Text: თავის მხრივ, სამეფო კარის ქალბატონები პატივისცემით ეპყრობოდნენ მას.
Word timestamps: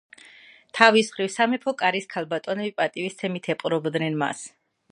თავის 0.77 1.11
მხრივ, 1.11 1.27
სამეფო 1.33 1.73
კარის 1.81 2.09
ქალბატონები 2.15 2.73
პატივისცემით 2.81 3.51
ეპყრობოდნენ 3.55 4.19
მას. 4.23 4.43